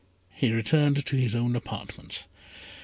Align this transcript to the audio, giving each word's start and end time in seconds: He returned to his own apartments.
He 0.31 0.51
returned 0.51 1.05
to 1.05 1.15
his 1.15 1.35
own 1.35 1.55
apartments. 1.55 2.25